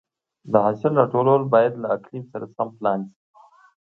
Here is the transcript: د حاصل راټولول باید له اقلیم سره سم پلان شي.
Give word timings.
د 0.51 0.53
حاصل 0.65 0.91
راټولول 1.01 1.41
باید 1.53 1.73
له 1.81 1.87
اقلیم 1.97 2.23
سره 2.31 2.45
سم 2.55 2.67
پلان 2.77 2.99
شي. 3.09 3.15